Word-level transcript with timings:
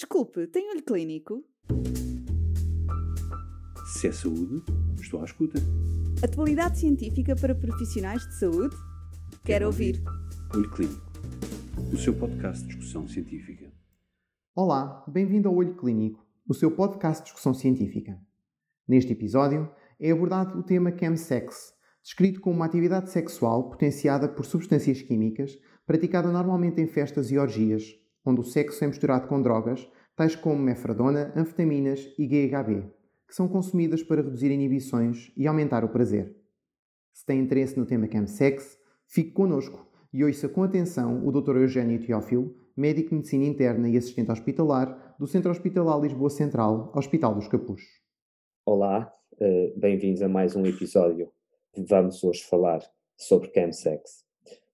Desculpe, 0.00 0.46
tem 0.46 0.70
olho 0.70 0.82
clínico? 0.82 1.44
Se 3.84 4.08
é 4.08 4.12
saúde, 4.12 4.62
estou 4.98 5.20
à 5.20 5.24
escuta. 5.26 5.60
Atualidade 6.24 6.78
científica 6.78 7.36
para 7.36 7.54
profissionais 7.54 8.26
de 8.26 8.34
saúde? 8.38 8.74
Quero 9.44 9.66
ouvir. 9.66 10.02
Olho 10.54 10.70
Clínico, 10.70 11.12
o 11.92 11.98
seu 11.98 12.14
podcast 12.14 12.62
de 12.62 12.68
discussão 12.68 13.06
científica. 13.06 13.70
Olá, 14.54 15.04
bem-vindo 15.06 15.50
ao 15.50 15.54
Olho 15.54 15.76
Clínico, 15.76 16.26
o 16.48 16.54
seu 16.54 16.70
podcast 16.70 17.22
de 17.22 17.24
discussão 17.24 17.52
científica. 17.52 18.18
Neste 18.88 19.12
episódio 19.12 19.70
é 20.00 20.10
abordado 20.10 20.58
o 20.58 20.62
tema 20.62 20.96
chemsex, 20.98 21.74
descrito 22.02 22.40
como 22.40 22.56
uma 22.56 22.64
atividade 22.64 23.10
sexual 23.10 23.68
potenciada 23.68 24.30
por 24.30 24.46
substâncias 24.46 25.02
químicas 25.02 25.58
praticada 25.86 26.32
normalmente 26.32 26.80
em 26.80 26.86
festas 26.86 27.30
e 27.30 27.36
orgias, 27.36 28.00
onde 28.24 28.40
o 28.40 28.44
sexo 28.44 28.84
é 28.84 28.86
misturado 28.86 29.26
com 29.26 29.40
drogas, 29.40 29.88
tais 30.16 30.36
como 30.36 30.60
mefradona, 30.60 31.32
anfetaminas 31.36 32.12
e 32.18 32.26
GHB, 32.26 32.84
que 33.26 33.34
são 33.34 33.48
consumidas 33.48 34.02
para 34.02 34.22
reduzir 34.22 34.50
inibições 34.50 35.32
e 35.36 35.46
aumentar 35.46 35.84
o 35.84 35.88
prazer. 35.88 36.36
Se 37.12 37.24
tem 37.24 37.40
interesse 37.40 37.78
no 37.78 37.86
tema 37.86 38.06
chemsex, 38.10 38.78
fique 39.06 39.32
connosco 39.32 39.86
e 40.12 40.24
ouça 40.24 40.48
com 40.48 40.62
atenção 40.62 41.26
o 41.26 41.32
Dr. 41.32 41.56
Eugênio 41.56 42.04
Teófilo, 42.04 42.54
médico 42.76 43.10
de 43.10 43.16
medicina 43.16 43.44
interna 43.44 43.88
e 43.88 43.96
assistente 43.96 44.30
hospitalar 44.30 45.16
do 45.18 45.26
Centro 45.26 45.50
Hospitalar 45.50 46.00
Lisboa 46.00 46.30
Central, 46.30 46.92
Hospital 46.94 47.34
dos 47.34 47.48
Capuz. 47.48 47.82
Olá, 48.64 49.12
eh, 49.38 49.72
bem-vindos 49.76 50.22
a 50.22 50.28
mais 50.28 50.56
um 50.56 50.64
episódio. 50.64 51.30
Vamos 51.76 52.22
hoje 52.24 52.42
falar 52.44 52.80
sobre 53.16 53.50
chemsex. 53.52 54.24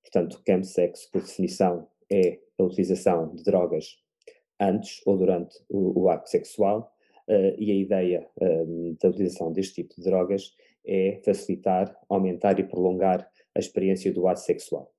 Portanto, 0.03 0.41
chemsex, 0.47 1.07
por 1.07 1.23
definição, 1.23 1.89
é 2.11 2.39
a 2.59 2.63
utilização 2.63 3.35
de 3.35 3.43
drogas 3.43 3.97
antes 4.61 5.01
ou 5.07 5.17
durante 5.17 5.57
o, 5.69 6.03
o 6.03 6.09
ato 6.09 6.29
sexual 6.29 6.93
uh, 7.29 7.55
e 7.59 7.71
a 7.71 7.75
ideia 7.75 8.29
uh, 8.41 8.97
da 9.01 9.09
utilização 9.09 9.53
deste 9.53 9.83
tipo 9.83 9.95
de 9.97 10.03
drogas 10.03 10.53
é 10.87 11.21
facilitar, 11.25 11.97
aumentar 12.09 12.59
e 12.59 12.65
prolongar 12.65 13.29
a 13.55 13.59
experiência 13.59 14.13
do 14.13 14.27
ato 14.29 14.41
sexual. 14.41 14.93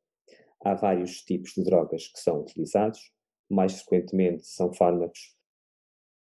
Há 0.64 0.73
vários 0.73 1.22
tipos 1.22 1.54
de 1.54 1.64
drogas 1.64 2.08
que 2.08 2.20
são 2.20 2.42
utilizados, 2.42 3.00
mais 3.50 3.81
frequentemente 3.81 4.46
são 4.46 4.74
fármacos 4.74 5.36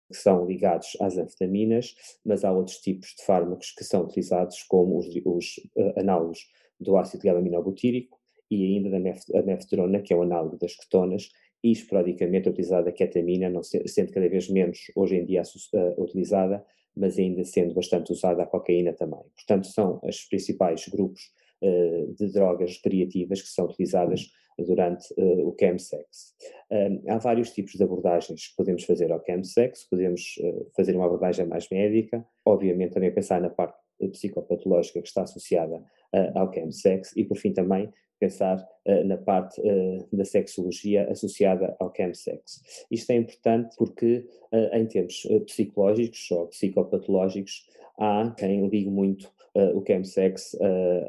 que 0.08 0.18
são 0.18 0.46
ligados 0.46 0.96
às 1.02 1.18
anfetaminas, 1.18 1.96
mas 2.24 2.44
há 2.44 2.52
outros 2.52 2.78
tipos 2.78 3.16
de 3.18 3.26
fármacos 3.26 3.72
que 3.72 3.84
são 3.84 4.04
utilizados 4.04 4.62
como 4.64 5.00
os, 5.00 5.08
os 5.26 5.58
uh, 5.76 6.00
análogos 6.00 6.48
do 6.80 6.96
ácido 6.98 7.24
gamma-aminobutírico, 7.24 8.15
e 8.50 8.64
ainda 8.64 8.90
da 8.90 9.00
mef 9.00 9.22
mefedrona, 9.46 10.02
que 10.02 10.14
é 10.14 10.16
o 10.16 10.22
análogo 10.22 10.58
das 10.58 10.76
ketonas, 10.76 11.30
e 11.66 11.72
esporadicamente 11.72 12.48
utilizada 12.48 12.90
a 12.90 12.94
ketamina, 12.94 13.50
não 13.50 13.64
sendo 13.64 14.12
cada 14.12 14.30
vez 14.30 14.48
menos 14.50 14.78
hoje 14.96 15.16
em 15.16 15.26
dia 15.26 15.42
uh, 15.42 16.02
utilizada, 16.02 16.64
mas 16.96 17.18
ainda 17.18 17.44
sendo 17.44 17.74
bastante 17.74 18.12
usada 18.12 18.44
a 18.44 18.46
cocaína 18.46 18.94
também. 18.94 19.24
Portanto, 19.36 19.66
são 19.66 20.00
os 20.04 20.26
principais 20.26 20.88
grupos 20.88 21.22
uh, 21.64 22.14
de 22.14 22.32
drogas 22.32 22.76
recreativas 22.78 23.42
que 23.42 23.48
são 23.48 23.66
utilizadas 23.66 24.30
durante 24.60 25.12
uh, 25.18 25.48
o 25.48 25.56
chemsex. 25.60 26.36
há 27.10 27.18
vários 27.18 27.52
tipos 27.52 27.74
de 27.74 27.84
abordagens 27.84 28.48
que 28.48 28.56
podemos 28.56 28.84
fazer 28.84 29.12
ao 29.12 29.24
chemsex, 29.26 29.90
podemos 29.90 30.36
fazer 30.78 30.96
uma 30.96 31.08
abordagem 31.08 31.48
mais 31.48 31.68
médica, 31.70 32.24
obviamente 32.46 32.94
também 32.94 33.12
pensar 33.12 33.42
na 33.42 33.50
parte 33.50 33.78
psicopatológica 34.12 35.02
que 35.02 35.08
está 35.08 35.24
associada 35.24 35.84
ao 36.34 36.52
chemsex 36.54 37.16
e, 37.16 37.24
por 37.24 37.38
fim, 37.38 37.54
também 37.54 37.92
pensar 38.20 38.58
uh, 38.86 39.04
na 39.04 39.18
parte 39.18 39.60
uh, 39.62 40.08
da 40.12 40.24
sexologia 40.24 41.10
associada 41.12 41.76
ao 41.80 41.94
chemsex. 41.96 42.62
Isto 42.90 43.12
é 43.12 43.16
importante 43.16 43.76
porque, 43.78 44.26
em 44.74 44.86
termos 44.86 45.28
psicológicos 45.46 46.32
ou 46.32 46.48
psicopatológicos, 46.48 47.68
há 48.00 48.34
quem 48.38 48.68
ligue 48.68 48.90
muito 48.90 49.30
o 49.74 49.84
chemsex 49.86 50.56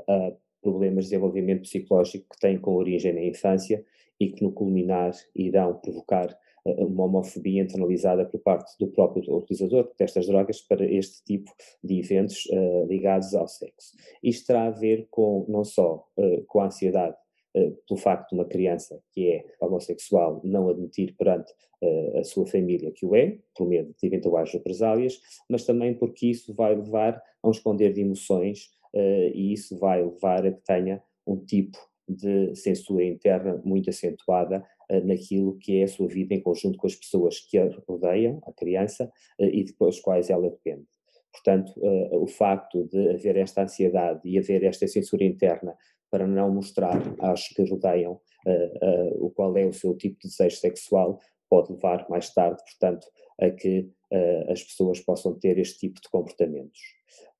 a 0.09 0.33
problemas 0.63 1.05
de 1.05 1.11
desenvolvimento 1.11 1.63
psicológico 1.63 2.27
que 2.31 2.41
têm 2.41 2.59
com 2.59 2.75
origem 2.75 3.13
na 3.13 3.23
infância 3.23 3.85
e 4.21 4.29
que 4.29 4.43
no 4.43 4.53
culminar 4.53 5.13
irão 5.35 5.75
provocar 5.79 6.37
uma 6.79 7.05
homofobia 7.05 7.63
internalizada 7.63 8.25
por 8.25 8.41
parte 8.41 8.77
do 8.79 8.89
próprio 8.89 9.37
utilizador 9.37 9.93
destas 9.99 10.27
drogas 10.27 10.61
para 10.61 10.85
este 10.85 11.23
tipo 11.25 11.51
de 11.83 11.99
eventos 11.99 12.45
uh, 12.47 12.87
ligados 12.87 13.35
ao 13.35 13.47
sexo. 13.47 13.97
Isto 14.23 14.49
terá 14.49 14.67
a 14.67 14.71
ver 14.71 15.07
com 15.11 15.47
não 15.49 15.65
só 15.65 16.07
uh, 16.17 16.45
com 16.47 16.61
a 16.61 16.67
ansiedade 16.67 17.17
pelo 17.89 17.99
facto 17.99 18.29
de 18.29 18.35
uma 18.35 18.45
criança 18.45 19.01
que 19.13 19.31
é 19.31 19.47
homossexual 19.59 20.43
não 20.45 20.69
admitir 20.69 21.17
perante 21.17 21.51
a 22.15 22.23
sua 22.23 22.45
família 22.45 22.93
que 22.93 23.07
o 23.07 23.17
é, 23.17 23.39
por 23.57 23.67
medo 23.67 23.95
de 23.99 24.07
eventuais 24.07 24.53
represálias, 24.53 25.19
mas 25.49 25.65
também 25.65 25.95
porque 25.95 26.27
isso 26.27 26.53
vai 26.53 26.75
levar 26.75 27.15
a 27.43 27.49
um 27.49 27.51
esconder 27.51 27.95
de 27.95 28.03
emoções 28.03 28.69
e 28.95 29.55
isso 29.55 29.79
vai 29.79 30.05
levar 30.05 30.45
a 30.47 30.53
que 30.53 30.63
tenha 30.67 31.03
um 31.27 31.39
tipo 31.39 31.79
de 32.09 32.55
censura 32.55 33.05
interna 33.05 33.61
muito 33.65 33.91
acentuada 33.91 34.65
uh, 34.91 35.07
naquilo 35.07 35.59
que 35.59 35.81
é 35.81 35.85
a 35.85 35.89
sua 35.89 36.09
vida 36.09 36.35
em 36.35 36.41
conjunto 36.41 36.79
com 36.79 36.87
as 36.87 36.95
pessoas 36.95 37.41
que 37.41 37.59
a 37.59 37.69
rodeiam, 37.89 38.41
a 38.47 38.53
criança, 38.53 39.11
uh, 39.41 39.45
e 39.45 39.65
das 39.79 40.01
quais 40.01 40.31
ela 40.31 40.51
depende. 40.51 40.87
Portanto, 41.33 41.73
uh, 41.77 42.23
o 42.23 42.27
facto 42.27 42.85
de 42.85 43.11
haver 43.11 43.37
esta 43.37 43.63
ansiedade 43.63 44.21
e 44.25 44.39
haver 44.39 44.65
esta 44.65 44.87
censura 44.87 45.25
interna 45.25 45.77
para 46.11 46.27
não 46.27 46.53
mostrar 46.53 47.01
aos 47.19 47.49
que 47.49 47.69
rodeiam 47.69 48.21
o 49.19 49.29
qual 49.31 49.57
é 49.57 49.67
o 49.67 49.73
seu 49.73 49.93
tipo 49.97 50.21
de 50.21 50.29
desejo 50.29 50.57
sexual 50.59 51.19
pode 51.51 51.73
levar 51.73 52.09
mais 52.09 52.33
tarde, 52.33 52.63
portanto, 52.63 53.09
a 53.41 53.51
que 53.51 53.91
as 54.49 54.63
pessoas 54.63 55.01
possam 55.01 55.37
ter 55.37 55.59
este 55.59 55.81
tipo 55.81 56.01
de 56.01 56.09
comportamentos. 56.09 56.79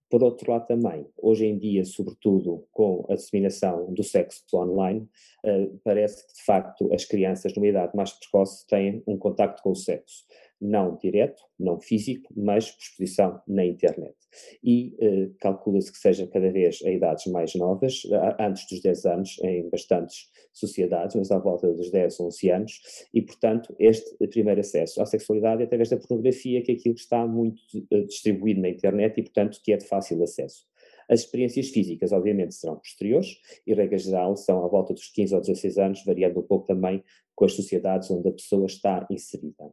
Por 0.09 0.23
outro 0.23 0.53
lado, 0.53 0.67
também, 0.67 1.07
hoje 1.17 1.47
em 1.47 1.59
dia, 1.59 1.85
sobretudo 1.85 2.67
com 2.73 3.05
a 3.09 3.15
disseminação 3.15 3.93
do 3.93 4.05
sexo 4.05 4.45
online, 4.55 5.09
uh, 5.45 5.81
parece 5.83 6.27
que 6.27 6.35
de 6.35 6.45
facto 6.45 6.93
as 6.93 7.05
crianças 7.05 7.55
numa 7.55 7.67
idade 7.67 7.97
mais 7.97 8.13
precoce 8.13 8.67
têm 8.67 9.03
um 9.07 9.17
contacto 9.17 9.63
com 9.63 9.71
o 9.71 9.77
sexo 9.77 10.25
não 10.61 10.97
direto, 10.97 11.43
não 11.59 11.81
físico, 11.81 12.33
mas 12.37 12.71
por 12.71 12.83
exposição 12.83 13.41
na 13.47 13.65
internet. 13.65 14.15
E 14.63 14.97
eh, 15.01 15.31
calcula-se 15.41 15.91
que 15.91 15.99
seja 15.99 16.27
cada 16.27 16.51
vez 16.51 16.81
a 16.85 16.91
idades 16.91 17.27
mais 17.27 17.55
novas, 17.55 18.03
antes 18.39 18.67
dos 18.69 18.81
10 18.81 19.07
anos, 19.07 19.39
em 19.43 19.69
bastantes 19.69 20.31
sociedades, 20.53 21.15
mas 21.17 21.31
à 21.31 21.39
volta 21.39 21.73
dos 21.73 21.91
10, 21.91 22.21
11 22.21 22.51
anos, 22.51 22.81
e 23.13 23.23
portanto 23.23 23.75
este 23.79 24.17
primeiro 24.29 24.61
acesso 24.61 25.03
à 25.03 25.07
sexualidade 25.07 25.63
é 25.63 25.65
através 25.67 25.91
da 25.91 25.97
pornografia, 25.97 26.63
que 26.63 26.73
é 26.73 26.75
aquilo 26.75 26.95
que 26.95 27.01
está 27.01 27.27
muito 27.27 27.61
eh, 27.91 28.03
distribuído 28.03 28.61
na 28.61 28.69
internet 28.69 29.19
e 29.19 29.23
portanto 29.23 29.61
que 29.63 29.73
é 29.73 29.77
de 29.77 29.87
fácil 29.87 30.23
acesso. 30.23 30.67
As 31.09 31.21
experiências 31.21 31.69
físicas, 31.69 32.13
obviamente, 32.13 32.55
serão 32.55 32.77
posteriores 32.77 33.39
e, 33.67 33.75
regra 33.75 33.97
geral, 33.97 34.37
são 34.37 34.65
à 34.65 34.69
volta 34.69 34.93
dos 34.93 35.09
15 35.09 35.35
ou 35.35 35.41
16 35.41 35.79
anos, 35.79 36.05
variando 36.05 36.41
um 36.41 36.43
pouco 36.43 36.67
também 36.67 37.03
com 37.37 37.45
as 37.45 37.53
sociedades 37.53 38.11
onde 38.11 38.29
a 38.29 38.33
pessoa 38.33 38.67
está 38.67 39.07
inserida. 39.11 39.71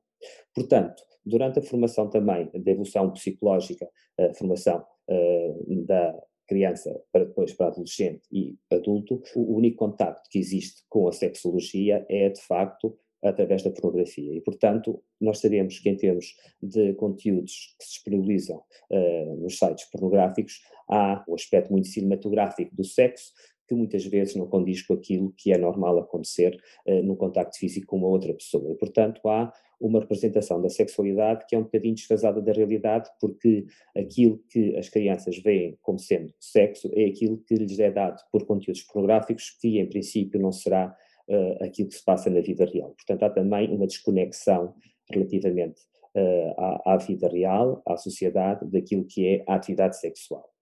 Portanto, 0.53 1.01
durante 1.25 1.59
a 1.59 1.61
formação 1.61 2.09
também 2.09 2.49
da 2.53 2.71
evolução 2.71 3.09
psicológica, 3.11 3.89
a 4.19 4.33
formação 4.33 4.85
uh, 5.09 5.85
da 5.85 6.13
criança 6.47 7.01
para 7.11 7.25
depois 7.25 7.53
para 7.53 7.67
adolescente 7.67 8.21
e 8.31 8.55
adulto, 8.71 9.23
o 9.35 9.55
único 9.55 9.77
contacto 9.77 10.29
que 10.29 10.37
existe 10.37 10.83
com 10.89 11.07
a 11.07 11.11
sexologia 11.11 12.05
é 12.09 12.29
de 12.29 12.41
facto 12.41 12.97
através 13.23 13.63
da 13.63 13.71
pornografia. 13.71 14.35
E, 14.35 14.41
portanto, 14.41 15.01
nós 15.19 15.39
sabemos 15.39 15.79
que 15.79 15.89
em 15.89 15.95
termos 15.95 16.35
de 16.61 16.93
conteúdos 16.95 17.73
que 17.79 17.85
se 17.85 17.91
disponibilizam 17.93 18.61
uh, 18.91 19.35
nos 19.37 19.57
sites 19.57 19.89
pornográficos, 19.89 20.61
há 20.89 21.23
um 21.27 21.33
aspecto 21.33 21.71
muito 21.71 21.87
cinematográfico 21.87 22.75
do 22.75 22.83
sexo, 22.83 23.31
que 23.67 23.75
muitas 23.75 24.05
vezes 24.05 24.35
não 24.35 24.47
condiz 24.47 24.81
com 24.81 24.93
aquilo 24.93 25.33
que 25.37 25.51
é 25.51 25.57
normal 25.57 25.99
acontecer 25.99 26.59
uh, 26.87 27.03
no 27.03 27.15
contacto 27.15 27.57
físico 27.57 27.87
com 27.87 27.97
uma 27.97 28.07
outra 28.07 28.33
pessoa. 28.33 28.71
E, 28.71 28.75
portanto, 28.75 29.21
há 29.27 29.51
uma 29.79 29.99
representação 29.99 30.61
da 30.61 30.69
sexualidade 30.69 31.45
que 31.47 31.55
é 31.55 31.59
um 31.59 31.63
bocadinho 31.63 31.95
desfasada 31.95 32.41
da 32.41 32.53
realidade, 32.53 33.09
porque 33.19 33.65
aquilo 33.95 34.41
que 34.49 34.75
as 34.77 34.87
crianças 34.87 35.37
veem 35.39 35.77
como 35.81 35.99
sendo 35.99 36.33
sexo 36.39 36.89
é 36.93 37.05
aquilo 37.05 37.37
que 37.37 37.55
lhes 37.55 37.79
é 37.79 37.91
dado 37.91 38.21
por 38.31 38.45
conteúdos 38.45 38.83
pornográficos, 38.83 39.51
que 39.59 39.79
em 39.79 39.87
princípio 39.87 40.39
não 40.39 40.51
será 40.51 40.95
uh, 41.27 41.63
aquilo 41.63 41.89
que 41.89 41.95
se 41.95 42.05
passa 42.05 42.29
na 42.29 42.41
vida 42.41 42.65
real. 42.65 42.91
Portanto, 42.91 43.23
há 43.23 43.29
também 43.29 43.69
uma 43.73 43.87
desconexão 43.87 44.73
relativamente 45.11 45.81
uh, 46.15 46.53
à, 46.57 46.93
à 46.93 46.97
vida 46.97 47.27
real, 47.27 47.81
à 47.85 47.97
sociedade, 47.97 48.65
daquilo 48.71 49.05
que 49.05 49.27
é 49.27 49.43
a 49.47 49.55
atividade 49.55 49.99
sexual. 49.99 50.52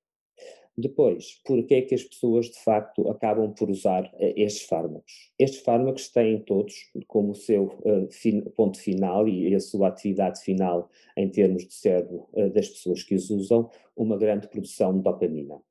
Depois, 0.77 1.41
por 1.45 1.63
que 1.65 1.75
é 1.75 1.81
que 1.81 1.93
as 1.93 2.03
pessoas 2.03 2.49
de 2.49 2.59
facto 2.63 3.09
acabam 3.09 3.53
por 3.53 3.69
usar 3.69 4.05
uh, 4.05 4.33
estes 4.37 4.63
fármacos? 4.63 5.31
Estes 5.37 5.61
fármacos 5.61 6.09
têm 6.09 6.39
todos 6.41 6.73
como 7.07 7.35
seu 7.35 7.65
uh, 7.83 8.09
fin 8.09 8.41
ponto 8.55 8.79
final 8.79 9.27
e 9.27 9.53
a 9.53 9.59
sua 9.59 9.89
atividade 9.89 10.41
final 10.41 10.89
em 11.17 11.29
termos 11.29 11.67
de 11.67 11.73
cérebro 11.73 12.27
uh, 12.33 12.49
das 12.49 12.69
pessoas 12.69 13.03
que 13.03 13.15
os 13.15 13.29
usam, 13.29 13.69
uma 13.95 14.17
grande 14.17 14.47
produção 14.47 14.95
de 14.95 15.03
dopamina. 15.03 15.61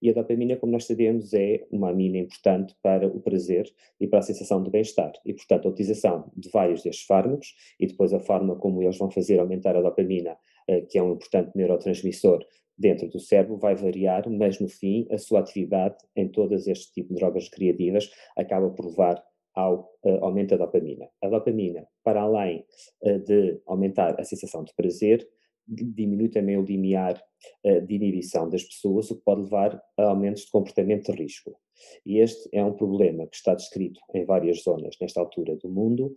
E 0.00 0.10
a 0.10 0.12
dopamina, 0.12 0.56
como 0.56 0.72
nós 0.72 0.84
sabemos, 0.84 1.32
é 1.32 1.66
uma 1.70 1.90
amina 1.90 2.18
importante 2.18 2.76
para 2.82 3.06
o 3.06 3.20
prazer 3.20 3.72
e 3.98 4.06
para 4.06 4.18
a 4.20 4.22
sensação 4.22 4.62
de 4.62 4.70
bem-estar. 4.70 5.12
E, 5.24 5.32
portanto, 5.32 5.66
a 5.66 5.70
utilização 5.70 6.30
de 6.36 6.48
vários 6.50 6.82
destes 6.82 7.06
fármacos 7.06 7.54
e 7.80 7.86
depois 7.86 8.12
a 8.12 8.20
forma 8.20 8.54
como 8.56 8.82
eles 8.82 8.98
vão 8.98 9.10
fazer 9.10 9.40
aumentar 9.40 9.76
a 9.76 9.80
dopamina, 9.80 10.36
eh, 10.68 10.82
que 10.82 10.98
é 10.98 11.02
um 11.02 11.14
importante 11.14 11.52
neurotransmissor 11.54 12.44
dentro 12.76 13.08
do 13.08 13.20
cérebro, 13.20 13.56
vai 13.56 13.74
variar, 13.74 14.28
mas 14.28 14.60
no 14.60 14.68
fim, 14.68 15.06
a 15.10 15.18
sua 15.18 15.40
atividade 15.40 15.96
em 16.16 16.28
todas 16.28 16.66
este 16.66 16.92
tipo 16.92 17.14
de 17.14 17.20
drogas 17.20 17.44
recreativas 17.44 18.10
acaba 18.36 18.70
por 18.70 18.86
levar 18.86 19.22
ao 19.54 19.92
uh, 20.04 20.24
aumento 20.24 20.50
da 20.50 20.64
dopamina. 20.64 21.08
A 21.22 21.28
dopamina, 21.28 21.86
para 22.02 22.22
além 22.22 22.64
uh, 23.02 23.18
de 23.20 23.60
aumentar 23.66 24.20
a 24.20 24.24
sensação 24.24 24.64
de 24.64 24.74
prazer, 24.74 25.26
diminui 25.66 26.28
também 26.28 26.58
o 26.58 26.62
limiar 26.62 27.22
uh, 27.64 27.80
de 27.80 27.94
inibição 27.94 28.48
das 28.50 28.64
pessoas, 28.64 29.10
o 29.10 29.16
que 29.16 29.24
pode 29.24 29.42
levar 29.42 29.80
a 29.96 30.04
aumentos 30.04 30.42
de 30.42 30.50
comportamento 30.50 31.12
de 31.12 31.22
risco. 31.22 31.56
E 32.04 32.18
este 32.18 32.48
é 32.52 32.64
um 32.64 32.72
problema 32.72 33.26
que 33.26 33.36
está 33.36 33.54
descrito 33.54 34.00
em 34.14 34.24
várias 34.24 34.62
zonas 34.62 34.96
nesta 35.00 35.20
altura 35.20 35.56
do 35.56 35.68
mundo, 35.68 36.14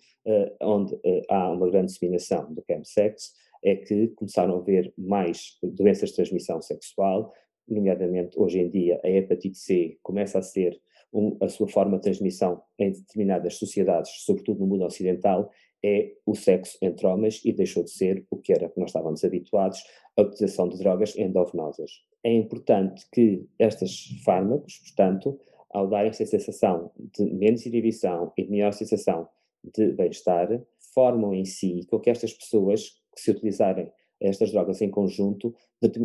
onde 0.62 0.96
há 1.28 1.52
uma 1.52 1.68
grande 1.68 1.88
disseminação 1.88 2.54
do 2.54 2.64
chemsex, 2.64 3.34
é 3.64 3.76
que 3.76 4.10
começaram 4.10 4.56
a 4.56 4.60
haver 4.60 4.94
mais 4.98 5.58
doenças 5.62 6.10
de 6.10 6.16
transmissão 6.16 6.62
sexual, 6.62 7.34
nomeadamente 7.68 8.40
hoje 8.40 8.60
em 8.60 8.70
dia 8.70 9.00
a 9.04 9.10
hepatite 9.10 9.58
C 9.58 9.98
começa 10.02 10.40
a 10.40 10.42
ser 10.42 10.80
um, 11.14 11.38
a 11.42 11.50
sua 11.50 11.68
forma 11.68 11.98
de 11.98 12.04
transmissão 12.04 12.62
em 12.78 12.92
determinadas 12.92 13.56
sociedades, 13.56 14.12
sobretudo 14.24 14.60
no 14.60 14.68
mundo 14.68 14.86
ocidental, 14.86 15.50
é 15.84 16.14
o 16.26 16.36
sexo 16.36 16.78
entre 16.82 17.06
homens 17.06 17.44
e 17.46 17.54
deixou 17.54 17.84
de 17.84 17.92
ser 17.92 18.26
o 18.32 18.38
que 18.38 18.52
era 18.52 18.70
que 18.70 18.80
nós 18.80 18.90
estávamos 18.90 19.24
habituados, 19.24 19.84
a 20.18 20.22
utilização 20.24 20.68
de 20.68 20.78
drogas 20.78 21.16
endovenosas. 21.16 22.04
É 22.24 22.34
importante 22.34 23.06
que 23.14 23.46
estes 23.60 24.22
fármacos, 24.24 24.80
portanto, 24.80 25.40
ao 25.70 25.88
darem 25.88 26.10
esta 26.10 26.26
sensação 26.26 26.92
de 26.98 27.32
menos 27.32 27.66
inibição 27.66 28.34
e 28.38 28.44
de 28.44 28.50
melhor 28.50 28.74
sensação 28.74 29.28
de 29.64 29.92
bem-estar, 29.92 30.62
formam 30.94 31.34
em 31.34 31.46
si 31.46 31.86
com 31.88 32.00
que 32.00 32.10
estas 32.10 32.34
pessoas 32.34 33.00
que 33.18 33.22
se 33.24 33.32
utilizarem 33.32 33.92
estas 34.22 34.52
drogas 34.52 34.82
em 34.82 34.90
conjunto, 34.90 35.54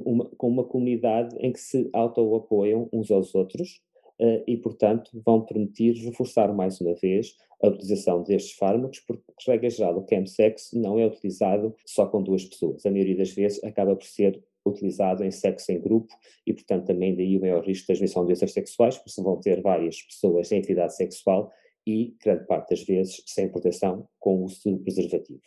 uma, 0.04 0.24
com 0.36 0.48
uma 0.48 0.64
comunidade 0.64 1.36
em 1.38 1.52
que 1.52 1.60
se 1.60 1.88
auto-apoiam 1.92 2.88
uns 2.92 3.10
aos 3.10 3.34
outros, 3.34 3.80
uh, 4.20 4.42
e, 4.46 4.56
portanto, 4.56 5.10
vão 5.24 5.44
permitir 5.44 5.92
reforçar 6.04 6.52
mais 6.54 6.80
uma 6.80 6.94
vez 6.94 7.34
a 7.62 7.68
utilização 7.68 8.22
destes 8.22 8.52
fármacos, 8.56 9.00
porque, 9.00 9.22
regra 9.46 9.70
geral, 9.70 9.98
o 9.98 10.06
chemsex 10.08 10.70
não 10.72 10.98
é 10.98 11.06
utilizado 11.06 11.74
só 11.86 12.06
com 12.06 12.22
duas 12.22 12.44
pessoas. 12.44 12.84
A 12.84 12.90
maioria 12.90 13.16
das 13.16 13.30
vezes 13.30 13.62
acaba 13.62 13.94
por 13.94 14.06
ser 14.06 14.42
utilizado 14.64 15.24
em 15.24 15.30
sexo 15.30 15.70
em 15.72 15.80
grupo 15.80 16.14
e, 16.46 16.52
portanto, 16.52 16.86
também 16.86 17.14
daí 17.14 17.36
o 17.36 17.40
maior 17.40 17.64
risco 17.64 17.82
de 17.82 17.86
transmissão 17.86 18.22
de 18.22 18.28
doenças 18.28 18.52
sexuais, 18.52 18.98
porque 18.98 19.22
vão 19.22 19.40
ter 19.40 19.60
várias 19.60 20.02
pessoas 20.02 20.50
em 20.50 20.58
atividade 20.58 20.94
sexual 20.96 21.50
e, 21.86 22.14
grande 22.22 22.46
parte 22.46 22.70
das 22.70 22.82
vezes, 22.82 23.22
sem 23.26 23.48
proteção 23.48 24.06
com 24.18 24.36
o 24.36 24.44
uso 24.44 24.76
de 24.76 24.82
preservativo. 24.82 25.42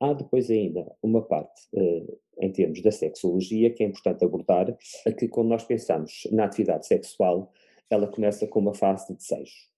Há 0.00 0.12
depois 0.12 0.50
ainda 0.50 0.86
uma 1.02 1.22
parte, 1.22 1.62
uh, 1.72 2.18
em 2.40 2.52
termos 2.52 2.80
da 2.82 2.90
sexologia, 2.90 3.70
que 3.70 3.82
é 3.82 3.86
importante 3.86 4.24
abordar, 4.24 4.76
que 5.18 5.28
quando 5.28 5.48
nós 5.48 5.64
pensamos 5.64 6.28
na 6.30 6.44
atividade 6.44 6.86
sexual, 6.86 7.52
ela 7.90 8.06
começa 8.06 8.46
com 8.46 8.60
uma 8.60 8.74
fase 8.74 9.08
de 9.08 9.16
desejo. 9.16 9.68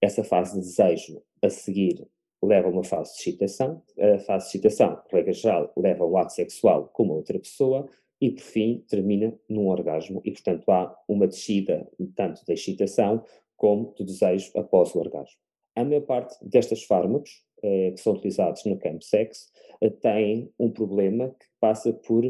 Essa 0.00 0.24
fase 0.24 0.54
de 0.54 0.60
desejo, 0.60 1.22
a 1.42 1.50
seguir, 1.50 2.06
leva 2.42 2.68
a 2.68 2.70
uma 2.70 2.84
fase 2.84 3.12
de 3.14 3.20
excitação. 3.20 3.82
A 3.98 4.18
fase 4.20 4.44
de 4.44 4.48
excitação, 4.50 5.02
regra 5.10 5.32
geral, 5.32 5.72
leva 5.76 6.04
ao 6.04 6.16
ato 6.16 6.32
sexual 6.32 6.88
com 6.88 7.02
uma 7.02 7.14
outra 7.14 7.38
pessoa 7.38 7.88
e, 8.20 8.30
por 8.30 8.42
fim, 8.42 8.84
termina 8.88 9.38
num 9.48 9.68
orgasmo. 9.68 10.22
E, 10.24 10.30
portanto, 10.30 10.70
há 10.70 10.96
uma 11.08 11.26
descida 11.26 11.86
tanto 12.14 12.44
da 12.46 12.54
excitação 12.54 13.24
como 13.56 13.92
do 13.96 14.04
desejo 14.04 14.52
após 14.56 14.94
o 14.94 14.98
orgasmo. 14.98 15.36
A 15.74 15.84
maior 15.84 16.02
parte 16.02 16.36
destes 16.42 16.84
fármacos, 16.84 17.44
que 17.60 17.96
são 17.96 18.12
utilizados 18.12 18.64
no 18.64 18.78
campo 18.78 19.04
sexo, 19.04 19.50
eh, 19.80 19.90
têm 19.90 20.52
um 20.58 20.70
problema 20.70 21.28
que 21.30 21.46
passa 21.60 21.92
por 21.92 22.24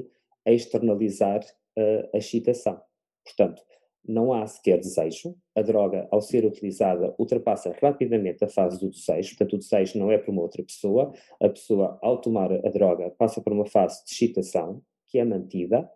externalizar 0.46 1.40
eh, 1.76 2.08
a 2.14 2.18
excitação. 2.18 2.80
Portanto, 3.24 3.62
não 4.06 4.32
há 4.32 4.46
sequer 4.46 4.78
desejo. 4.78 5.36
A 5.54 5.60
droga, 5.60 6.08
ao 6.10 6.22
ser 6.22 6.44
utilizada, 6.46 7.14
ultrapassa 7.18 7.76
rapidamente 7.80 8.42
a 8.44 8.48
fase 8.48 8.80
do 8.80 8.90
desejo, 8.90 9.36
portanto, 9.36 9.52
o 9.54 9.58
desejo 9.58 9.98
não 9.98 10.10
é 10.10 10.16
para 10.16 10.30
uma 10.30 10.42
outra 10.42 10.62
pessoa. 10.62 11.12
A 11.40 11.48
pessoa, 11.48 11.98
ao 12.00 12.20
tomar 12.20 12.50
a 12.52 12.70
droga, 12.70 13.10
passa 13.10 13.40
por 13.40 13.52
uma 13.52 13.66
fase 13.66 14.02
de 14.04 14.12
excitação, 14.12 14.82
que 15.06 15.18
é 15.18 15.24
mantida, 15.24 15.90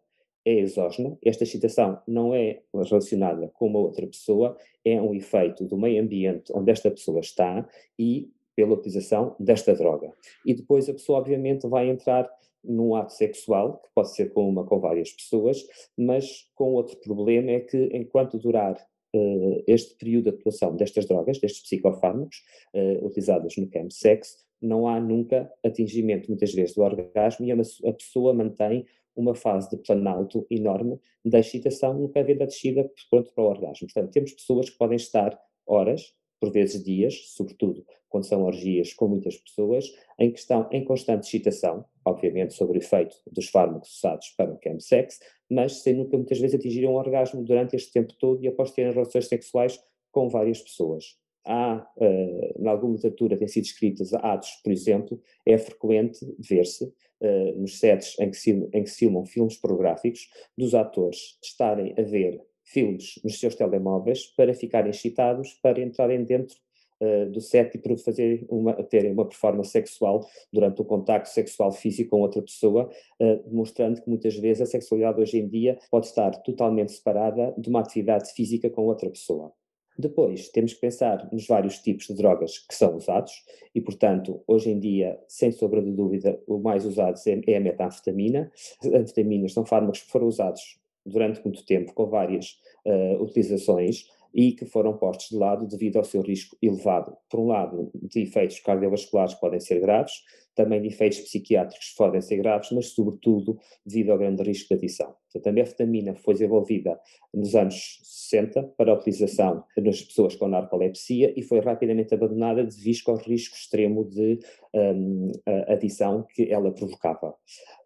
é 0.45 0.59
exógena. 0.59 1.17
Esta 1.25 1.45
excitação 1.45 2.01
não 2.07 2.35
é 2.35 2.63
relacionada 2.75 3.49
com 3.49 3.67
uma 3.67 3.79
outra 3.79 4.07
pessoa, 4.07 4.57
é 4.85 5.01
um 5.01 5.15
efeito 5.15 5.65
do 5.65 5.79
meio 5.79 6.03
ambiente 6.03 6.53
onde 6.55 6.71
esta 6.71 6.91
pessoa 6.91 7.21
está 7.21 7.67
e 7.99 8.31
pela 8.55 8.75
utilização 8.75 9.35
desta 9.39 9.75
droga. 9.75 10.13
E 10.45 10.55
depois 10.55 10.89
a 10.89 10.93
pessoa, 10.93 11.19
obviamente, 11.19 11.67
vai 11.67 11.89
entrar 11.89 12.29
num 12.65 12.95
ato 12.95 13.13
sexual, 13.13 13.79
que 13.79 13.89
pode 13.95 14.15
ser 14.15 14.33
com 14.33 14.49
uma, 14.49 14.65
com 14.65 14.79
várias 14.79 15.11
pessoas, 15.11 15.67
mas 15.97 16.49
com 16.55 16.75
outro 16.75 16.97
problema 16.99 17.51
é 17.51 17.61
que 17.61 17.91
enquanto 17.93 18.39
durar 18.39 18.75
uh, 19.15 19.65
este 19.67 19.97
período 19.97 20.31
de 20.31 20.39
atuação 20.39 20.77
destas 20.77 21.07
drogas, 21.07 21.41
destes 21.41 21.63
psicofármacos 21.63 22.43
uh, 22.75 23.05
utilizados 23.05 23.57
no 23.57 23.69
chemsex, 23.71 24.37
não 24.61 24.87
há 24.87 25.01
nunca 25.01 25.53
atingimento, 25.65 26.29
muitas 26.29 26.55
vezes, 26.55 26.75
do 26.75 26.83
orgasmo 26.83 27.45
e 27.47 27.51
a, 27.51 27.57
a 27.57 27.93
pessoa 27.93 28.33
mantém 28.33 28.87
uma 29.15 29.35
fase 29.35 29.69
de 29.69 29.77
planalto 29.77 30.47
enorme 30.49 30.99
da 31.25 31.41
excitação, 31.41 31.95
nunca 31.95 32.21
havendo 32.21 32.45
a 32.45 32.47
descida 32.47 32.89
pronto 33.11 33.33
para 33.35 33.45
o 33.45 33.49
orgasmo. 33.49 33.89
Portanto, 33.89 34.13
temos 34.13 34.33
pessoas 34.33 34.71
que 34.71 34.79
podem 34.79 34.97
estar 34.97 35.39
horas, 35.67 36.15
por 36.41 36.51
vezes 36.51 36.83
dias, 36.83 37.15
sobretudo 37.35 37.85
quando 38.13 38.25
são 38.25 38.45
orgias 38.45 38.93
com 38.93 39.09
muitas 39.09 39.39
pessoas, 39.39 39.87
em 40.19 40.31
que 40.31 40.39
estão 40.39 40.69
em 40.71 40.85
constante 40.85 41.27
excitação, 41.27 41.85
obviamente 42.05 42.53
sob 42.53 42.73
o 42.73 42.77
efeito 42.77 43.17
dos 43.33 43.49
fármacos 43.49 43.97
usados 43.97 44.29
para 44.37 44.53
o 44.53 44.59
chemsex, 44.63 45.19
mas 45.51 45.83
sem 45.83 45.95
nunca 45.95 46.17
muitas 46.17 46.39
vezes 46.39 46.55
atingir 46.55 46.87
um 46.87 46.95
orgasmo 46.95 47.43
durante 47.43 47.75
este 47.75 47.91
tempo 47.91 48.13
todo 48.21 48.45
e 48.45 48.49
após 48.49 48.71
terem 48.71 48.93
relações 48.93 49.27
sexuais 49.27 49.83
com 50.13 50.29
várias 50.29 50.61
pessoas. 50.61 51.17
Há, 51.45 51.91
uh, 51.97 52.63
em 52.63 52.69
alguma 52.69 52.95
literatura 52.95 53.37
têm 53.37 53.49
sido 53.49 53.65
escritas 53.65 54.13
atos, 54.15 54.51
por 54.63 54.71
exemplo, 54.71 55.21
é 55.45 55.57
frequente 55.57 56.25
ver-se 56.39 56.85
uh, 56.85 57.59
nos 57.59 57.81
sets 57.81 58.17
em 58.21 58.31
que, 58.31 58.37
se, 58.37 58.51
em 58.53 58.85
que 58.85 58.91
se 58.91 58.99
filmam 58.99 59.25
filmes 59.25 59.57
pornográficos, 59.57 60.29
dos 60.57 60.75
atores 60.75 61.39
estarem 61.43 61.95
a 61.99 62.03
ver 62.03 62.41
filmes 62.63 63.21
nos 63.25 63.41
seus 63.41 63.55
telemóveis 63.55 64.27
para 64.37 64.55
ficarem 64.55 64.91
excitados, 64.91 65.55
para 65.63 65.81
entrarem 65.81 66.25
dentro 66.25 66.57
uh, 67.03 67.31
do 67.31 67.41
para 67.83 67.97
fazer 67.99 68.47
uma, 68.49 68.73
terem 68.85 69.13
uma 69.13 69.27
performance 69.27 69.71
sexual 69.71 70.27
durante 70.53 70.81
o 70.81 70.85
contacto 70.85 71.29
sexual 71.29 71.73
físico 71.73 72.11
com 72.11 72.21
outra 72.21 72.41
pessoa, 72.41 72.89
uh, 73.21 73.49
demonstrando 73.49 74.01
que 74.01 74.09
muitas 74.09 74.37
vezes 74.37 74.63
a 74.63 74.67
sexualidade 74.67 75.21
hoje 75.21 75.39
em 75.39 75.49
dia 75.49 75.79
pode 75.91 76.07
estar 76.07 76.31
totalmente 76.43 76.93
separada 76.93 77.55
de 77.59 77.69
uma 77.69 77.81
atividade 77.81 78.33
física 78.33 78.71
com 78.71 78.87
outra 78.87 79.11
pessoa. 79.11 79.53
Depois, 79.99 80.49
temos 80.49 80.73
que 80.73 80.81
pensar 80.81 81.29
nos 81.31 81.47
vários 81.47 81.79
tipos 81.79 82.07
de 82.07 82.15
drogas 82.15 82.59
que 82.59 82.75
são 82.75 82.97
usados 82.97 83.33
e, 83.75 83.81
portanto, 83.81 84.43
hoje 84.47 84.71
em 84.71 84.81
dia, 84.81 85.19
sem 85.29 85.53
sombra 85.53 85.83
de 85.83 85.93
dúvida, 85.93 86.41
o 86.47 86.59
mais 86.59 86.87
usado 86.87 87.19
é, 87.27 87.53
é 87.53 87.57
a 87.59 87.61
metanfetamina. 87.61 88.51
As 88.81 88.87
anfetaminas 88.87 89.53
são 89.53 89.67
fármacos 89.67 90.01
que 90.03 90.11
foram 90.11 90.27
usados 90.27 90.81
durante 91.05 91.43
muito 91.45 91.65
tempo 91.67 91.93
com 91.93 92.07
várias 92.07 92.59
uh, 92.87 93.23
utilizações 93.23 94.07
e 94.35 94.53
que 94.53 94.67
foram 94.67 94.97
postos 94.97 95.29
de 95.29 95.37
lado 95.37 95.67
devido 95.67 95.99
ao 95.99 96.05
seu 96.05 96.23
risco 96.23 96.57
elevado. 96.63 97.17
Por 97.31 97.41
um 97.41 97.47
lado, 97.49 97.91
de 97.95 98.23
efeitos 98.23 98.61
cardiovasculares 98.61 99.35
podem 99.35 99.61
ser 99.61 99.81
graves, 99.81 100.13
também 100.55 100.81
de 100.81 100.89
efeitos 100.89 101.21
psiquiátricos 101.21 101.95
podem 101.97 102.21
ser 102.21 102.37
graves, 102.37 102.71
mas 102.73 102.89
sobretudo 102.89 103.59
devido 103.85 104.11
ao 104.11 104.19
grande 104.19 104.43
risco 104.43 104.69
de 104.69 104.75
adição. 104.75 105.15
Portanto, 105.33 105.47
a 105.47 105.53
metanfetamina 105.53 106.15
foi 106.17 106.35
desenvolvida 106.35 107.01
nos 107.33 107.55
anos 107.55 108.01
60 108.03 108.75
para 108.77 108.93
utilização 108.93 109.65
nas 109.77 110.03
pessoas 110.03 110.37
com 110.37 110.49
narcolepsia 110.49 111.33
e 111.35 111.43
foi 111.43 111.61
rapidamente 111.61 112.15
abandonada 112.15 112.65
devido 112.65 112.93
ao 113.09 113.17
risco 113.17 113.57
extremo 113.57 114.05
de 114.05 114.39
um, 114.75 115.33
adição 115.69 116.27
que 116.35 116.53
ela 116.53 116.71
provocava. 116.73 117.35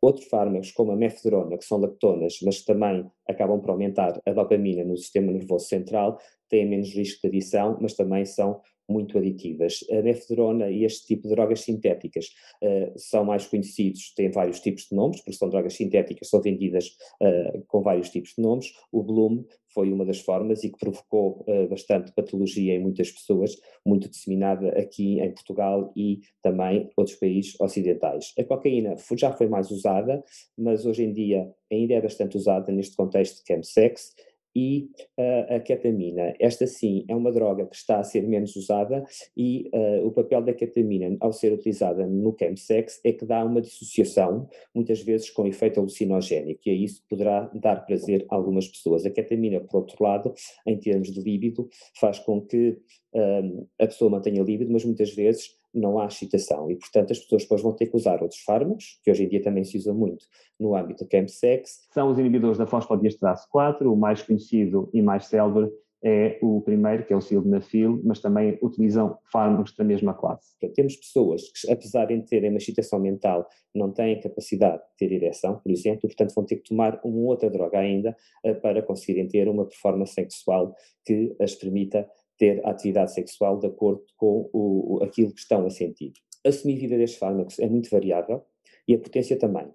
Outros 0.03 0.27
fármacos, 0.27 0.73
como 0.73 0.93
a 0.93 0.97
mefedrona, 0.97 1.57
que 1.57 1.65
são 1.65 1.79
lactonas, 1.79 2.39
mas 2.45 2.61
que 2.61 2.67
também 2.67 3.07
acabam 3.29 3.61
por 3.61 3.71
aumentar 3.71 4.21
a 4.27 4.33
dopamina 4.33 4.85
no 4.85 4.97
sistema 4.97 5.31
nervoso 5.31 5.67
central, 5.67 6.19
têm 6.49 6.69
menos 6.69 6.93
risco 6.95 7.23
de 7.23 7.29
adição, 7.29 7.79
mas 7.81 7.95
também 7.95 8.25
são 8.25 8.61
muito 8.89 9.19
aditivas. 9.19 9.85
A 9.91 10.03
mefedrona 10.03 10.71
e 10.71 10.85
este 10.85 11.07
tipo 11.07 11.29
de 11.29 11.35
drogas 11.35 11.61
sintéticas 11.61 12.27
uh, 12.63 12.93
são 12.97 13.25
mais 13.25 13.47
conhecidos, 13.47 14.13
têm 14.15 14.31
vários 14.31 14.61
tipos 14.61 14.87
de 14.89 14.97
nomes, 14.97 15.21
porque 15.21 15.37
são 15.37 15.49
drogas 15.49 15.75
sintéticas, 15.75 16.29
são 16.29 16.41
vendidas 16.41 16.89
uh, 17.23 17.63
com 17.67 17.83
vários 17.83 18.11
tipos 18.11 18.35
de 18.37 18.43
nomes. 18.43 18.73
O 18.93 19.03
Bloom 19.03 19.45
foi 19.77 19.93
uma 19.93 20.07
das 20.07 20.21
formas 20.21 20.65
e 20.65 20.71
que 20.71 20.79
provocou 20.79 21.45
uh, 21.47 21.69
bastante 21.69 22.13
patologia 22.13 22.75
em 22.75 22.81
muitas 22.81 23.11
pessoas, 23.11 23.55
muito 23.85 24.09
disseminada 24.09 24.71
aqui 24.71 25.21
em 25.21 25.33
Portugal 25.33 25.93
e 25.95 26.21
também 26.43 26.91
outros 26.97 27.17
países 27.17 27.55
ocidentais. 27.61 28.33
A 28.39 28.45
cocaína 28.45 28.97
já 29.17 29.33
foi 29.33 29.49
mais 29.49 29.71
usada, 29.71 30.25
mas 30.57 30.87
hoje 30.87 31.05
em 31.05 31.13
dia 31.13 31.53
ainda 31.71 31.95
é 31.95 32.01
bastante 32.01 32.37
usada 32.37 32.73
neste 32.73 32.97
contexto 32.97 33.43
de 33.43 33.47
chemsex 33.47 34.15
e 34.57 34.89
uh, 35.19 35.57
a 35.57 35.61
ketamina. 35.61 36.35
Esta 36.41 36.67
sim 36.67 37.05
é 37.07 37.15
uma 37.15 37.31
droga 37.31 37.67
que 37.67 37.77
está 37.77 37.99
a 37.99 38.03
ser 38.03 38.27
menos 38.27 38.57
usada 38.57 39.05
e 39.37 39.69
uh, 39.75 40.07
o 40.07 40.11
papel 40.11 40.41
da 40.41 40.55
ketamina 40.55 41.15
ao 41.21 41.31
ser 41.31 41.53
utilizada 41.53 42.07
no 42.07 42.35
chemsex 42.39 42.99
é 43.05 43.13
que 43.13 43.27
dá 43.27 43.45
uma 43.45 43.61
dissociação, 43.61 44.49
muitas 44.75 45.03
vezes 45.03 45.29
com 45.29 45.47
efeito 45.47 45.79
alucinogénico, 45.79 46.63
e 46.65 46.71
é 46.71 46.75
isso 46.75 47.03
que 47.03 47.09
poderá 47.11 47.51
dar 47.55 47.85
prazer 47.85 48.25
a 48.31 48.35
algumas 48.35 48.67
pessoas. 48.67 49.05
A 49.05 49.11
ketamina, 49.11 49.61
por 49.61 49.81
outro 49.81 50.03
lado, 50.03 50.33
em 50.67 50.79
termos 50.79 51.13
de 51.13 51.21
líbido, 51.21 51.69
faz 52.01 52.19
com 52.19 52.41
que 52.41 52.79
uh, 53.15 53.69
a 53.79 53.87
pessoa 53.87 54.11
mantenha 54.11 54.43
líbido, 54.43 54.73
mas 54.73 54.87
muitas 54.87 55.15
vezes 55.15 55.55
não 55.77 55.99
há 55.99 56.07
excitação 56.07 56.71
e, 56.71 56.77
portanto, 56.77 57.13
as 57.13 57.19
pessoas 57.19 57.43
depois 57.43 57.63
vão 57.63 57.73
ter 57.73 57.87
que 57.87 57.97
usar 57.97 58.23
outros 58.23 58.41
fármacos, 58.41 58.99
que 59.03 59.11
hoje 59.11 59.25
em 59.25 59.29
dia 59.29 59.43
também 59.43 59.65
se 59.65 59.77
usa 59.77 59.93
muito 59.93 60.25
no 60.59 60.75
âmbito 60.75 61.05
do 61.05 61.11
chemsex. 61.11 61.87
São 61.93 62.11
os 62.11 62.19
inibidores 62.19 62.59
da 62.59 62.67
fosfodiesterase 62.67 63.47
4, 63.51 63.93
o 63.93 63.97
mais 63.97 64.23
conhecido 64.23 64.89
e 64.93 65.03
mais 65.03 65.27
célebre 65.27 65.71
é 66.05 66.39
o 66.43 66.61
primeiro, 66.61 67.05
que 67.05 67.13
é 67.13 67.17
o 67.17 67.21
sildenafil, 67.21 68.01
mas 68.05 68.21
também 68.21 68.57
utilizam 68.63 69.19
fármacos 69.33 69.75
da 69.75 69.83
mesma 69.83 70.15
classe. 70.15 70.55
Temos 70.75 70.95
pessoas 70.97 71.43
que, 71.51 71.73
apesar 71.73 72.07
de 72.07 72.21
terem 72.23 72.51
uma 72.51 72.59
excitação 72.59 73.01
mental, 73.01 73.49
não 73.75 73.91
têm 73.91 74.21
capacidade 74.21 74.79
de 74.79 74.97
ter 74.99 75.13
ereção, 75.13 75.59
por 75.59 75.73
exemplo, 75.73 76.01
e 76.05 76.09
portanto 76.09 76.35
vão 76.35 76.45
ter 76.45 76.57
que 76.57 76.69
tomar 76.69 77.01
uma 77.03 77.29
outra 77.29 77.51
droga 77.51 77.79
ainda 77.79 78.17
eh, 78.45 78.55
para 78.55 78.83
conseguirem 78.83 79.27
ter 79.27 79.49
uma 79.49 79.67
performance 79.67 80.13
sexual 80.13 80.75
que 81.05 81.35
as 81.41 81.55
permita 81.55 82.09
ter 82.39 82.65
atividade 82.67 83.13
sexual 83.13 83.59
de 83.59 83.67
acordo 83.67 84.05
com 84.17 84.49
o, 84.53 85.01
aquilo 85.03 85.33
que 85.33 85.41
estão 85.41 85.65
a 85.67 85.71
sentir. 85.71 86.13
A 86.45 86.53
semivida 86.53 86.97
destes 86.97 87.19
fármacos 87.19 87.59
é 87.59 87.69
muito 87.69 87.91
variável 87.91 88.43
e 88.87 88.95
a 88.95 88.99
potência 88.99 89.39
também. 89.39 89.67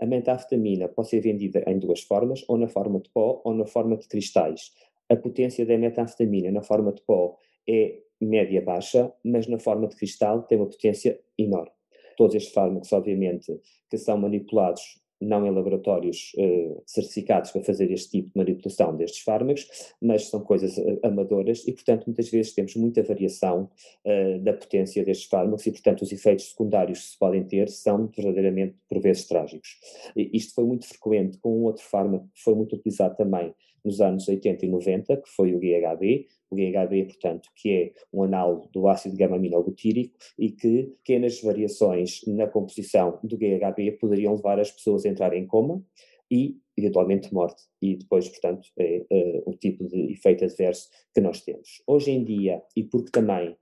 A 0.00 0.06
metafetamina 0.06 0.88
pode 0.88 1.08
ser 1.08 1.20
vendida 1.20 1.62
em 1.66 1.78
duas 1.78 2.02
formas, 2.02 2.44
ou 2.48 2.56
na 2.56 2.68
forma 2.68 3.00
de 3.00 3.10
pó 3.10 3.40
ou 3.44 3.54
na 3.54 3.66
forma 3.66 3.96
de 3.96 4.06
cristais. 4.06 4.72
A 5.08 5.16
potência 5.16 5.66
da 5.66 5.76
metafetamina 5.76 6.52
na 6.52 6.62
forma 6.62 6.92
de 6.92 7.02
pó 7.02 7.36
é 7.68 8.00
média-baixa, 8.20 9.12
mas 9.24 9.46
na 9.48 9.58
forma 9.58 9.88
de 9.88 9.96
cristal 9.96 10.42
tem 10.42 10.58
uma 10.58 10.68
potência 10.68 11.18
enorme. 11.36 11.72
Todos 12.16 12.36
estes 12.36 12.52
fármacos, 12.52 12.92
obviamente, 12.92 13.60
que 13.88 13.96
são 13.98 14.18
manipulados 14.18 15.00
não 15.20 15.46
em 15.46 15.50
laboratórios 15.50 16.32
uh, 16.36 16.82
certificados 16.86 17.50
para 17.50 17.62
fazer 17.62 17.90
este 17.92 18.10
tipo 18.10 18.30
de 18.30 18.38
manipulação 18.38 18.96
destes 18.96 19.20
fármacos, 19.20 19.68
mas 20.00 20.26
são 20.26 20.40
coisas 20.40 20.78
uh, 20.78 20.98
amadoras 21.02 21.66
e, 21.66 21.72
portanto, 21.72 22.06
muitas 22.06 22.28
vezes 22.30 22.52
temos 22.52 22.74
muita 22.76 23.02
variação 23.02 23.70
uh, 24.04 24.38
da 24.40 24.52
potência 24.52 25.04
destes 25.04 25.28
fármacos 25.28 25.66
e, 25.66 25.72
portanto, 25.72 26.02
os 26.02 26.12
efeitos 26.12 26.50
secundários 26.50 27.00
que 27.00 27.10
se 27.10 27.18
podem 27.18 27.44
ter 27.44 27.68
são 27.68 28.06
verdadeiramente, 28.06 28.74
por 28.88 29.00
vezes, 29.00 29.26
trágicos. 29.26 29.78
E 30.16 30.30
isto 30.32 30.54
foi 30.54 30.64
muito 30.64 30.86
frequente 30.86 31.38
com 31.38 31.60
um 31.60 31.64
outro 31.64 31.84
fármaco 31.84 32.28
que 32.34 32.42
foi 32.42 32.54
muito 32.54 32.76
utilizado 32.76 33.16
também 33.16 33.54
nos 33.84 34.00
anos 34.00 34.28
80 34.28 34.66
e 34.66 34.68
90, 34.68 35.16
que 35.16 35.28
foi 35.28 35.54
o 35.54 35.58
GHB, 35.58 36.26
o 36.50 36.56
GHB, 36.56 37.04
portanto, 37.04 37.48
que 37.56 37.70
é 37.70 37.92
um 38.12 38.22
análogo 38.22 38.68
do 38.72 38.88
ácido 38.88 39.16
gama-aminobutírico 39.16 40.16
e 40.38 40.50
que 40.50 40.94
pequenas 41.04 41.40
variações 41.40 42.20
na 42.26 42.46
composição 42.46 43.18
do 43.22 43.36
GHB 43.36 43.98
poderiam 44.00 44.34
levar 44.34 44.58
as 44.58 44.70
pessoas 44.70 45.04
a 45.04 45.08
entrar 45.08 45.32
em 45.34 45.46
coma 45.46 45.82
e, 46.30 46.56
eventualmente, 46.76 47.32
morte. 47.32 47.62
E 47.82 47.96
depois, 47.96 48.28
portanto, 48.28 48.68
é 48.78 49.04
uh, 49.10 49.50
o 49.50 49.54
tipo 49.54 49.86
de 49.86 50.12
efeito 50.12 50.44
adverso 50.44 50.88
que 51.14 51.20
nós 51.20 51.40
temos. 51.40 51.82
Hoje 51.86 52.10
em 52.10 52.24
dia, 52.24 52.62
e 52.76 52.84
porque 52.84 53.10
também 53.10 53.56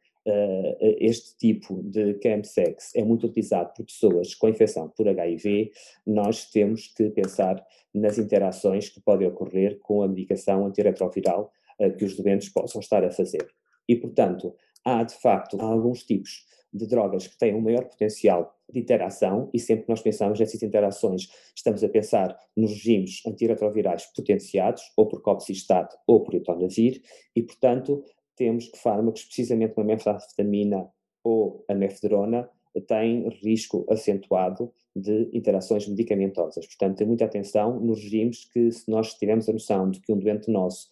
este 1.00 1.36
tipo 1.36 1.82
de 1.82 2.18
chemsex 2.22 2.94
é 2.94 3.02
muito 3.02 3.26
utilizado 3.26 3.72
por 3.74 3.84
pessoas 3.84 4.34
com 4.34 4.48
infecção 4.48 4.88
por 4.88 5.08
HIV, 5.08 5.70
nós 6.06 6.50
temos 6.50 6.88
que 6.88 7.10
pensar 7.10 7.64
nas 7.94 8.18
interações 8.18 8.88
que 8.88 9.00
podem 9.00 9.28
ocorrer 9.28 9.78
com 9.80 10.02
a 10.02 10.08
medicação 10.08 10.66
antirretroviral 10.66 11.52
uh, 11.80 11.92
que 11.96 12.04
os 12.04 12.16
doentes 12.16 12.48
possam 12.48 12.80
estar 12.80 13.04
a 13.04 13.10
fazer. 13.10 13.46
E, 13.88 13.96
portanto, 13.96 14.54
há 14.84 15.02
de 15.02 15.14
facto 15.14 15.60
alguns 15.60 16.02
tipos 16.04 16.46
de 16.72 16.86
drogas 16.86 17.26
que 17.26 17.38
têm 17.38 17.54
um 17.54 17.60
maior 17.60 17.84
potencial 17.84 18.54
de 18.70 18.80
interação 18.80 19.48
e 19.54 19.58
sempre 19.58 19.84
que 19.84 19.88
nós 19.88 20.02
pensamos 20.02 20.38
nessas 20.38 20.62
interações 20.62 21.28
estamos 21.56 21.82
a 21.82 21.88
pensar 21.88 22.38
nos 22.54 22.72
regimes 22.72 23.22
antirretrovirais 23.26 24.04
potenciados 24.14 24.82
ou 24.94 25.06
por 25.08 25.22
copacistato 25.22 25.96
ou 26.06 26.22
por 26.22 26.34
ritonavir 26.34 27.00
e, 27.34 27.42
portanto, 27.42 28.04
temos 28.38 28.68
que 28.68 28.78
fármacos, 28.78 29.24
precisamente 29.24 29.74
uma 29.76 29.84
metafetamina 29.84 30.88
ou 31.22 31.64
a 31.68 31.74
mefedrona, 31.74 32.48
têm 32.86 33.28
risco 33.42 33.84
acentuado 33.90 34.72
de 34.94 35.28
interações 35.32 35.88
medicamentosas. 35.88 36.66
Portanto, 36.66 36.98
tem 36.98 37.06
muita 37.06 37.24
atenção 37.24 37.80
nos 37.80 38.02
regimes 38.02 38.44
que, 38.44 38.70
se 38.70 38.90
nós 38.90 39.14
tivermos 39.14 39.48
a 39.48 39.52
noção 39.52 39.90
de 39.90 40.00
que 40.00 40.12
um 40.12 40.18
doente 40.18 40.50
nosso 40.50 40.88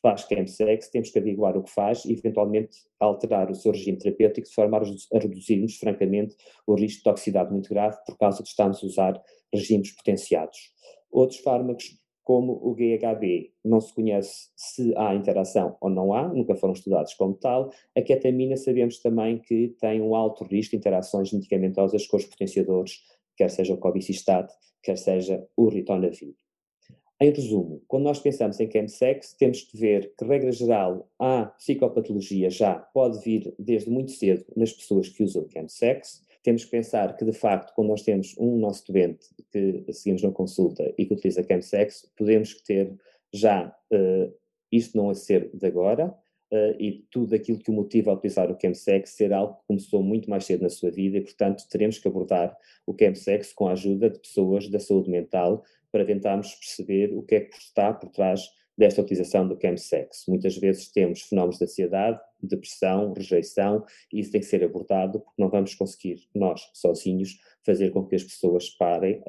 faz 0.00 0.22
chemsex, 0.22 0.88
temos 0.88 1.10
que 1.10 1.18
averiguar 1.18 1.56
o 1.56 1.62
que 1.62 1.70
faz 1.70 2.04
e, 2.04 2.12
eventualmente, 2.12 2.76
alterar 3.00 3.50
o 3.50 3.54
seu 3.54 3.72
regime 3.72 3.98
terapêutico 3.98 4.46
de 4.46 4.54
forma 4.54 4.78
a 4.78 5.18
reduzirmos, 5.18 5.76
francamente, 5.76 6.36
o 6.66 6.74
risco 6.74 6.98
de 6.98 7.04
toxicidade 7.04 7.50
muito 7.50 7.68
grave 7.68 7.96
por 8.06 8.16
causa 8.16 8.42
de 8.42 8.48
estarmos 8.48 8.82
a 8.82 8.86
usar 8.86 9.22
regimes 9.52 9.90
potenciados. 9.92 10.72
Outros 11.10 11.40
fármacos 11.40 11.97
como 12.28 12.60
o 12.62 12.74
GHB 12.74 13.54
não 13.64 13.80
se 13.80 13.94
conhece 13.94 14.50
se 14.54 14.92
há 14.98 15.14
interação 15.14 15.78
ou 15.80 15.88
não 15.88 16.12
há, 16.12 16.28
nunca 16.28 16.54
foram 16.54 16.74
estudados 16.74 17.14
como 17.14 17.32
tal. 17.32 17.72
A 17.96 18.02
ketamina 18.02 18.54
sabemos 18.54 18.98
também 18.98 19.38
que 19.38 19.74
tem 19.80 20.02
um 20.02 20.14
alto 20.14 20.44
risco 20.44 20.72
de 20.72 20.76
interações 20.76 21.32
medicamentosas 21.32 22.06
com 22.06 22.18
os 22.18 22.26
potenciadores, 22.26 23.00
quer 23.34 23.48
seja 23.48 23.72
o 23.72 23.78
cobicistat, 23.78 24.52
quer 24.82 24.98
seja 24.98 25.42
o 25.56 25.70
ritonavir. 25.70 26.34
Em 27.18 27.30
resumo, 27.30 27.82
quando 27.88 28.04
nós 28.04 28.20
pensamos 28.20 28.60
em 28.60 28.70
chemsex, 28.70 29.32
temos 29.32 29.62
que 29.62 29.78
ver 29.78 30.12
que, 30.14 30.22
regra 30.26 30.52
geral, 30.52 31.10
a 31.18 31.46
psicopatologia 31.46 32.50
já 32.50 32.74
pode 32.74 33.24
vir 33.24 33.54
desde 33.58 33.88
muito 33.88 34.12
cedo 34.12 34.44
nas 34.54 34.70
pessoas 34.70 35.08
que 35.08 35.22
usam 35.22 35.48
chemsex, 35.48 36.22
temos 36.48 36.64
que 36.64 36.70
pensar 36.70 37.14
que, 37.14 37.26
de 37.26 37.32
facto, 37.34 37.74
quando 37.74 37.88
nós 37.88 38.00
temos 38.00 38.34
um 38.38 38.56
nosso 38.56 38.90
doente 38.90 39.26
que 39.52 39.84
seguimos 39.92 40.22
na 40.22 40.32
consulta 40.32 40.94
e 40.96 41.04
que 41.04 41.12
utiliza 41.12 41.44
chemsex, 41.44 42.10
podemos 42.16 42.54
ter 42.62 42.96
já 43.30 43.76
uh, 43.92 44.34
isto 44.72 44.96
não 44.96 45.10
a 45.10 45.14
ser 45.14 45.50
de 45.52 45.66
agora, 45.66 46.06
uh, 46.06 46.74
e 46.80 47.06
tudo 47.10 47.34
aquilo 47.34 47.58
que 47.58 47.70
o 47.70 47.74
motiva 47.74 48.10
a 48.10 48.14
utilizar 48.14 48.50
o 48.50 48.58
chemsex 48.58 49.10
ser 49.10 49.30
algo 49.34 49.56
que 49.56 49.66
começou 49.66 50.02
muito 50.02 50.30
mais 50.30 50.46
cedo 50.46 50.62
na 50.62 50.70
sua 50.70 50.90
vida 50.90 51.18
e, 51.18 51.20
portanto, 51.20 51.68
teremos 51.68 51.98
que 51.98 52.08
abordar 52.08 52.56
o 52.86 52.96
chemsex 52.98 53.52
com 53.52 53.68
a 53.68 53.72
ajuda 53.72 54.08
de 54.08 54.18
pessoas 54.18 54.70
da 54.70 54.80
saúde 54.80 55.10
mental 55.10 55.62
para 55.92 56.06
tentarmos 56.06 56.54
perceber 56.54 57.12
o 57.12 57.22
que 57.24 57.34
é 57.34 57.40
que 57.40 57.58
está 57.58 57.92
por 57.92 58.08
trás 58.08 58.48
desta 58.78 59.02
utilização 59.02 59.46
do 59.48 59.60
chemsex. 59.60 60.24
Muitas 60.28 60.56
vezes 60.56 60.88
temos 60.92 61.22
fenómenos 61.22 61.58
de 61.58 61.64
ansiedade, 61.64 62.20
depressão, 62.40 63.12
rejeição, 63.12 63.84
e 64.12 64.20
isso 64.20 64.30
tem 64.30 64.40
que 64.40 64.46
ser 64.46 64.62
abordado 64.62 65.18
porque 65.18 65.42
não 65.42 65.50
vamos 65.50 65.74
conseguir, 65.74 66.28
nós, 66.32 66.70
sozinhos, 66.72 67.40
fazer 67.66 67.90
com 67.90 68.06
que 68.06 68.14
as 68.14 68.22
pessoas 68.22 68.70
parem 68.70 69.20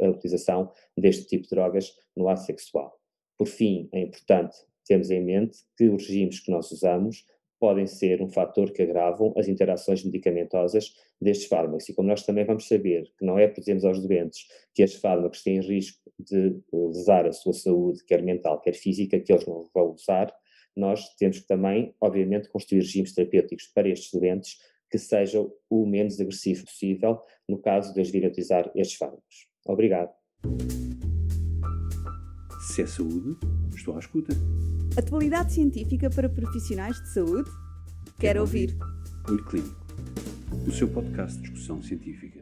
a, 0.00 0.08
utilização 0.08 0.72
deste 0.96 1.26
tipo 1.26 1.42
de 1.44 1.50
drogas 1.50 1.94
no 2.16 2.28
ato 2.28 2.40
sexual. 2.40 2.98
Por 3.36 3.46
fim, 3.46 3.90
é 3.92 4.00
importante 4.00 4.56
termos 4.86 5.10
em 5.10 5.22
mente 5.22 5.58
que 5.76 5.90
os 5.90 6.06
regimes 6.06 6.40
que 6.40 6.50
nós 6.50 6.72
usamos 6.72 7.26
podem 7.58 7.86
ser 7.86 8.22
um 8.22 8.28
fator 8.28 8.70
que 8.72 8.82
agravam 8.82 9.32
as 9.36 9.48
interações 9.48 10.04
medicamentosas 10.04 10.94
destes 11.20 11.48
fármacos. 11.48 11.88
E 11.88 11.94
como 11.94 12.08
nós 12.08 12.24
também 12.24 12.44
vamos 12.44 12.68
saber 12.68 13.04
que 13.18 13.24
não 13.24 13.38
é 13.38 13.48
por 13.48 13.60
dizermos 13.60 13.84
aos 13.84 14.00
doentes 14.00 14.46
que 14.74 14.82
estes 14.82 15.00
fármacos 15.00 15.42
têm 15.42 15.60
risco 15.60 15.98
de 16.18 16.56
lesar 16.72 17.26
a 17.26 17.32
sua 17.32 17.52
saúde, 17.52 18.04
quer 18.04 18.22
mental, 18.22 18.60
quer 18.60 18.74
física, 18.74 19.18
que 19.18 19.32
eles 19.32 19.46
não 19.46 19.64
vão 19.74 19.92
usar, 19.92 20.32
nós 20.76 21.14
temos 21.16 21.40
que 21.40 21.46
também, 21.46 21.94
obviamente, 22.00 22.48
construir 22.48 22.80
regimes 22.80 23.12
terapêuticos 23.12 23.66
para 23.66 23.88
estes 23.88 24.12
doentes 24.12 24.58
que 24.90 24.98
sejam 24.98 25.52
o 25.68 25.84
menos 25.84 26.20
agressivo 26.20 26.64
possível 26.64 27.20
no 27.48 27.58
caso 27.58 27.92
de 27.92 28.00
eles 28.00 28.10
virem 28.10 28.28
utilizar 28.28 28.70
estes 28.74 28.96
fármacos. 28.96 29.48
Obrigado. 29.66 30.10
Se 32.60 32.82
é 32.82 32.86
saúde, 32.86 33.36
estou 33.74 33.96
à 33.96 33.98
escuta. 33.98 34.32
Atualidade 34.96 35.52
científica 35.52 36.10
para 36.10 36.28
profissionais 36.28 37.00
de 37.00 37.08
saúde? 37.12 37.50
Quero, 37.50 38.16
Quero 38.18 38.40
ouvir. 38.40 38.76
ouvir. 38.80 38.88
Olho 39.28 39.44
Clínico, 39.44 39.76
o 40.66 40.72
seu 40.72 40.88
podcast 40.88 41.36
de 41.36 41.42
discussão 41.42 41.82
científica. 41.82 42.37